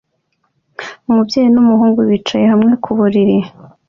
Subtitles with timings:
[1.09, 3.37] Umubyeyi n'umuhungu bicaye hamwe ku buriri